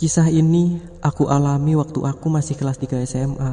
[0.00, 3.52] Kisah ini aku alami waktu aku masih kelas 3 SMA.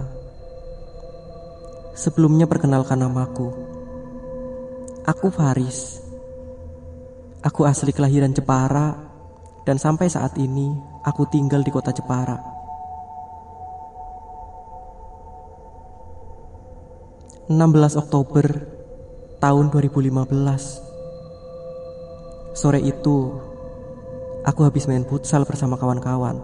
[1.93, 3.51] Sebelumnya perkenalkan namaku.
[5.03, 5.99] Aku Faris.
[7.43, 8.95] Aku asli kelahiran Jepara
[9.67, 10.71] dan sampai saat ini
[11.03, 12.37] aku tinggal di kota Jepara.
[17.49, 18.45] ...16 Oktober
[19.41, 20.13] tahun 2015
[22.53, 23.48] Sore itu
[24.47, 26.39] Aku habis main futsal bersama kawan-kawan.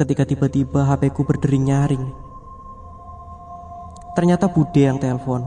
[0.00, 2.04] Ketika tiba-tiba HP ku berdering nyaring.
[4.16, 5.44] Ternyata Bude yang telepon.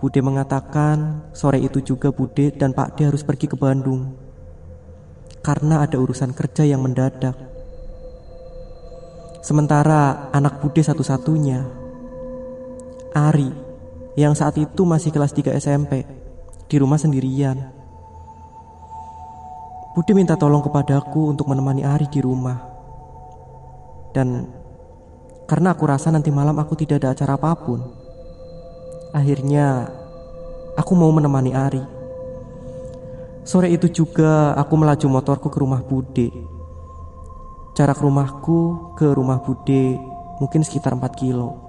[0.00, 4.16] Bude mengatakan sore itu juga Bude dan Pak D harus pergi ke Bandung.
[5.44, 7.36] Karena ada urusan kerja yang mendadak.
[9.42, 11.66] Sementara anak Bude satu-satunya,
[13.12, 13.50] Ari,
[14.16, 16.06] yang saat itu masih kelas 3 SMP,
[16.70, 17.81] di rumah sendirian.
[19.92, 22.56] Budi minta tolong kepadaku untuk menemani Ari di rumah.
[24.16, 24.48] Dan
[25.44, 27.84] karena aku rasa nanti malam aku tidak ada acara apa pun,
[29.12, 29.92] akhirnya
[30.80, 31.84] aku mau menemani Ari.
[33.44, 36.32] Sore itu juga aku melaju motorku ke rumah Bude.
[37.76, 40.00] Jarak rumahku ke rumah Bude
[40.40, 41.60] mungkin sekitar 4 kilo.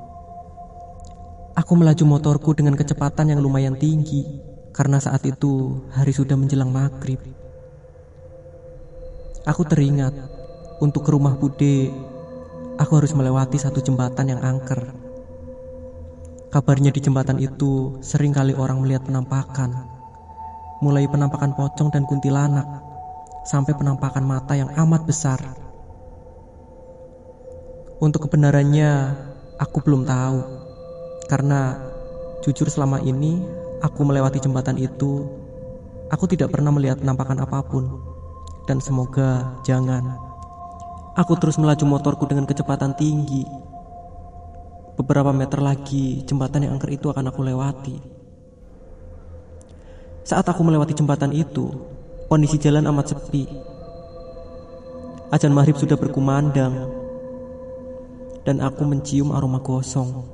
[1.59, 4.39] Aku melaju motorku dengan kecepatan yang lumayan tinggi
[4.71, 7.32] karena saat itu hari sudah menjelang maghrib.
[9.43, 10.15] Aku teringat
[10.79, 11.91] untuk ke rumah Bude,
[12.79, 14.95] aku harus melewati satu jembatan yang angker.
[16.47, 19.83] Kabarnya di jembatan itu sering kali orang melihat penampakan,
[20.79, 22.63] mulai penampakan pocong dan kuntilanak,
[23.43, 25.43] sampai penampakan mata yang amat besar.
[27.99, 28.91] Untuk kebenarannya,
[29.59, 30.39] aku belum tahu,
[31.27, 31.83] karena
[32.47, 33.43] jujur selama ini
[33.83, 35.27] aku melewati jembatan itu,
[36.07, 38.12] aku tidak pernah melihat penampakan apa pun
[38.63, 40.15] dan semoga jangan.
[41.13, 43.45] Aku terus melaju motorku dengan kecepatan tinggi.
[44.97, 47.97] Beberapa meter lagi, jembatan yang angker itu akan aku lewati.
[50.23, 51.69] Saat aku melewati jembatan itu,
[52.31, 53.45] kondisi jalan amat sepi.
[55.33, 56.93] Ajan maghrib sudah berkumandang,
[58.45, 60.29] dan aku mencium aroma gosong,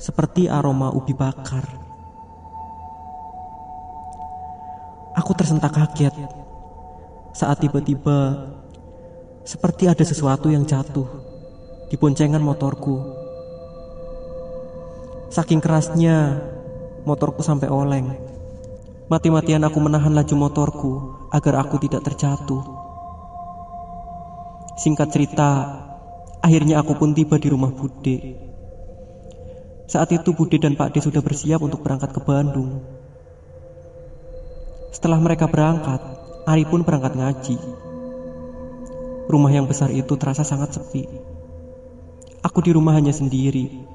[0.00, 1.68] seperti aroma ubi bakar.
[5.12, 6.41] Aku tersentak kaget
[7.32, 8.48] saat tiba-tiba
[9.42, 11.08] seperti ada sesuatu yang jatuh
[11.88, 13.00] di boncengan motorku.
[15.32, 16.44] Saking kerasnya
[17.08, 18.12] motorku sampai oleng.
[19.08, 20.92] Mati-matian aku menahan laju motorku
[21.32, 22.62] agar aku tidak terjatuh.
[24.76, 25.50] Singkat cerita,
[26.40, 28.36] akhirnya aku pun tiba di rumah Bude.
[29.88, 32.80] Saat itu Bude dan Pak D sudah bersiap untuk berangkat ke Bandung.
[34.92, 36.00] Setelah mereka berangkat,
[36.42, 37.56] Ari pun berangkat ngaji.
[39.30, 41.06] Rumah yang besar itu terasa sangat sepi.
[42.42, 43.86] Aku di rumah hanya sendiri.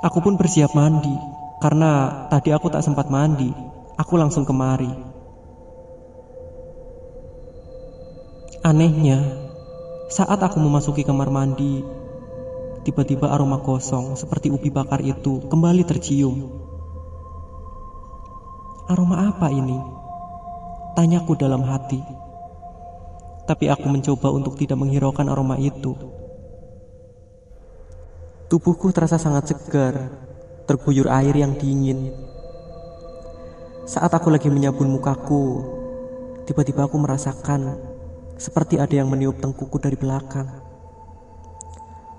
[0.00, 1.12] Aku pun bersiap mandi
[1.60, 3.52] karena tadi aku tak sempat mandi.
[4.00, 4.88] Aku langsung kemari.
[8.64, 9.20] Anehnya,
[10.08, 11.84] saat aku memasuki kamar mandi,
[12.88, 16.69] tiba-tiba aroma kosong seperti ubi bakar itu kembali tercium.
[18.90, 19.78] Aroma apa ini?
[20.98, 22.02] Tanyaku dalam hati.
[23.46, 25.94] Tapi aku mencoba untuk tidak menghiraukan aroma itu.
[28.50, 29.94] Tubuhku terasa sangat segar,
[30.66, 32.10] terguyur air yang dingin.
[33.86, 35.62] Saat aku lagi menyabun mukaku,
[36.50, 37.78] tiba-tiba aku merasakan
[38.42, 40.50] seperti ada yang meniup tengkuku dari belakang.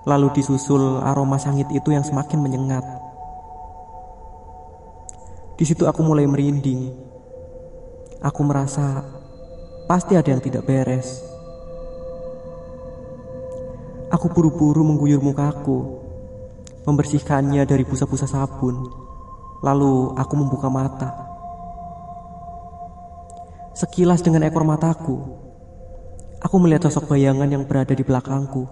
[0.08, 3.11] Lalu disusul aroma sangit itu yang semakin menyengat.
[5.62, 6.90] Di situ aku mulai merinding.
[8.18, 9.06] Aku merasa
[9.86, 11.22] pasti ada yang tidak beres.
[14.10, 16.02] Aku buru-buru mengguyur mukaku,
[16.90, 18.90] membersihkannya dari busa-busa sabun.
[19.62, 21.14] Lalu aku membuka mata.
[23.78, 25.22] Sekilas dengan ekor mataku,
[26.42, 28.66] aku melihat sosok bayangan yang berada di belakangku.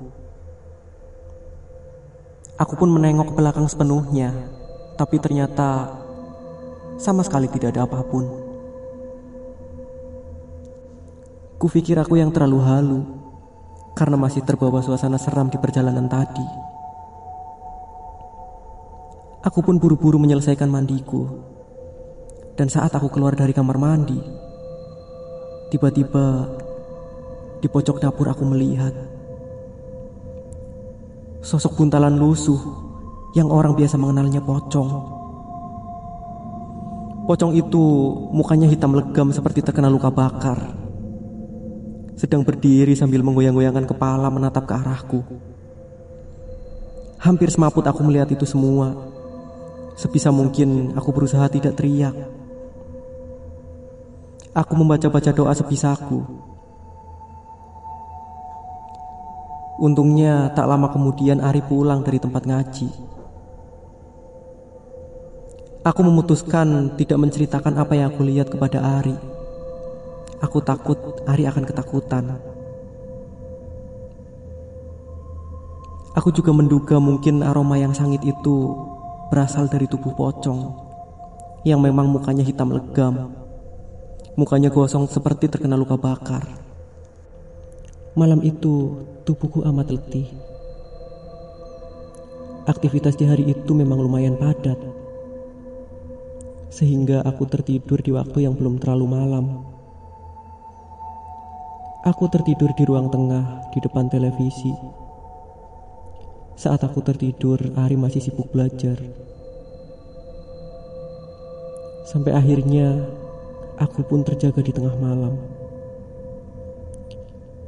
[2.58, 4.34] Aku pun menengok ke belakang sepenuhnya,
[4.98, 5.99] tapi ternyata
[7.00, 8.28] sama sekali tidak ada apa pun.
[11.60, 13.00] Kupikir aku yang terlalu halu
[13.96, 16.48] karena masih terbawa suasana seram di perjalanan tadi.
[19.44, 21.28] Aku pun buru-buru menyelesaikan mandiku.
[22.60, 24.20] Dan saat aku keluar dari kamar mandi,
[25.72, 26.44] tiba-tiba
[27.64, 28.92] di pojok dapur aku melihat
[31.40, 32.60] sosok buntalan lusuh
[33.32, 35.19] yang orang biasa mengenalnya pocong.
[37.30, 37.86] Pocong itu
[38.34, 40.90] mukanya hitam legam seperti terkena luka bakar.
[42.18, 45.24] sedang berdiri sambil menggoyang-goyangkan kepala menatap ke arahku.
[47.22, 48.92] Hampir semaput aku melihat itu semua.
[49.96, 52.12] Sebisa mungkin aku berusaha tidak teriak.
[54.52, 56.26] Aku membaca-baca doa sebisaku.
[59.80, 63.19] Untungnya tak lama kemudian Ari pulang dari tempat ngaji.
[65.80, 69.16] Aku memutuskan tidak menceritakan apa yang aku lihat kepada Ari.
[70.44, 72.36] Aku takut Ari akan ketakutan.
[76.20, 78.76] Aku juga menduga mungkin aroma yang sangit itu
[79.32, 80.76] berasal dari tubuh pocong
[81.64, 83.32] yang memang mukanya hitam legam.
[84.36, 86.44] Mukanya gosong seperti terkena luka bakar.
[88.20, 90.28] Malam itu tubuhku amat letih.
[92.68, 94.89] Aktivitas di hari itu memang lumayan padat.
[96.70, 99.46] Sehingga aku tertidur di waktu yang belum terlalu malam.
[102.08, 104.72] Aku tertidur di ruang tengah di depan televisi.
[106.56, 108.96] Saat aku tertidur, Ari masih sibuk belajar.
[112.08, 113.06] Sampai akhirnya
[113.78, 115.36] aku pun terjaga di tengah malam.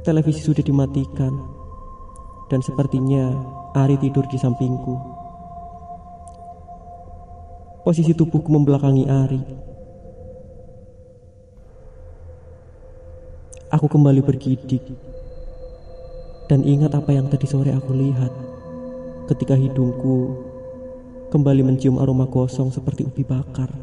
[0.02, 1.30] Televisi sudah dimatikan,
[2.50, 3.32] dan sepertinya
[3.72, 5.21] Ari tidur di sampingku.
[7.82, 9.42] Posisi tubuhku membelakangi Ari.
[13.74, 14.86] Aku kembali bergidik
[16.46, 18.30] dan ingat apa yang tadi sore aku lihat
[19.26, 20.38] ketika hidungku
[21.34, 23.74] kembali mencium aroma gosong seperti ubi bakar.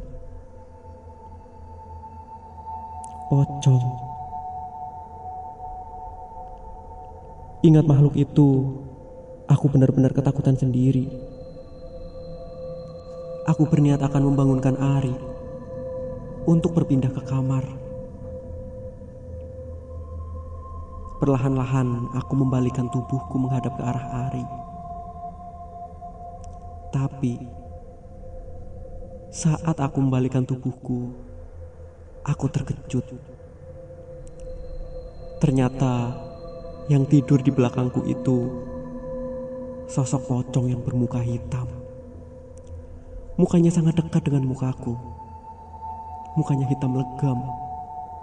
[3.28, 3.84] Pocong.
[7.68, 8.80] Ingat makhluk itu,
[9.52, 11.12] aku benar-benar ketakutan sendiri.
[13.50, 15.18] Aku berniat akan membangunkan Ari
[16.46, 17.66] untuk berpindah ke kamar.
[21.18, 24.46] Perlahan-lahan aku membalikan tubuhku menghadap ke arah Ari.
[26.94, 27.34] Tapi
[29.34, 31.10] saat aku membalikan tubuhku,
[32.22, 33.18] aku terkejut.
[35.42, 36.14] Ternyata
[36.86, 38.38] yang tidur di belakangku itu
[39.90, 41.79] sosok pocong yang bermuka hitam.
[43.40, 45.00] Mukanya sangat dekat dengan mukaku.
[46.36, 47.40] Mukanya hitam legam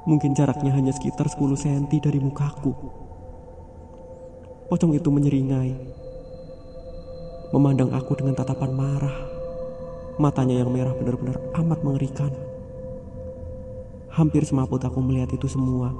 [0.06, 2.70] Mungkin jaraknya hanya sekitar 10 cm dari mukaku.
[4.70, 5.74] Pocong itu menyeringai.
[7.50, 9.16] Memandang aku dengan tatapan marah.
[10.22, 12.30] Matanya yang merah benar-benar amat mengerikan.
[14.14, 15.90] Hampir semaput aku melihat itu semua.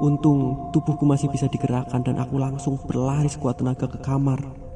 [0.00, 4.71] Untung tubuhku masih bisa digerakkan dan aku langsung berlari sekuat tenaga ke kamar.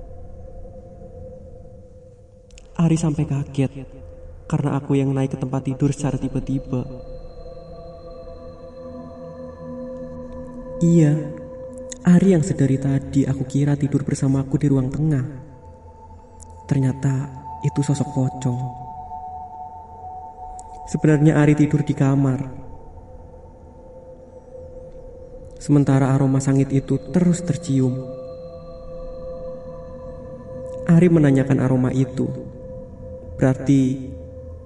[2.76, 3.72] Ari sampai kaget
[4.46, 6.84] karena aku yang naik ke tempat tidur secara tiba-tiba.
[10.84, 11.16] Iya,
[12.04, 15.24] Ari yang sedari tadi aku kira tidur bersamaku di ruang tengah.
[16.70, 17.32] Ternyata
[17.64, 18.60] itu sosok pocong.
[20.86, 22.46] Sebenarnya Ari tidur di kamar.
[25.58, 27.98] Sementara aroma sangit itu terus tercium.
[30.86, 32.45] Ari menanyakan aroma itu.
[33.36, 34.10] Berarti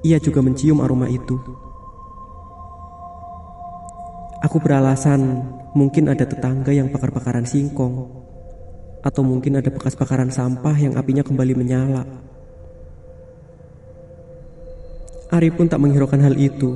[0.06, 1.36] ia juga mencium aroma itu.
[4.40, 5.44] Aku beralasan
[5.76, 8.08] mungkin ada tetangga yang bakar-bakaran singkong,
[9.04, 12.08] atau mungkin ada bekas bakaran sampah yang apinya kembali menyala.
[15.30, 16.74] Ari pun tak menghiraukan hal itu.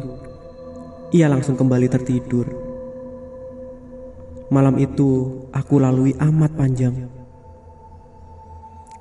[1.11, 2.47] Ia langsung kembali tertidur.
[4.53, 7.11] Malam itu aku lalui amat panjang.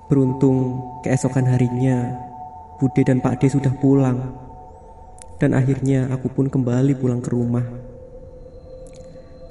[0.10, 2.32] Beruntung keesokan harinya
[2.82, 4.38] Bude dan Pak D sudah pulang.
[5.38, 7.65] Dan akhirnya aku pun kembali pulang ke rumah.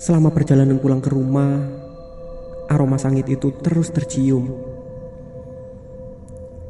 [0.02, 1.62] Selama perjalanan pulang ke rumah,
[2.66, 4.50] aroma sangit itu terus tercium.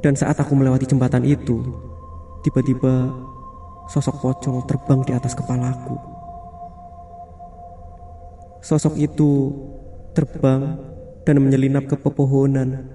[0.02, 1.62] Dan saat aku melewati jembatan itu,
[2.42, 3.09] tiba-tiba
[3.88, 5.97] sosok pocong terbang di atas kepalaku.
[8.62, 9.54] Sosok itu
[10.12, 10.78] terbang
[11.23, 12.90] dan menyelinap ke pepohonan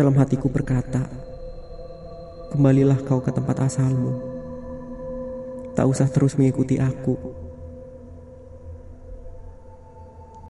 [0.00, 1.04] dalam hatiku berkata,
[2.48, 4.16] Kembalilah kau ke tempat asalmu.
[5.76, 7.14] Tak usah terus mengikuti aku.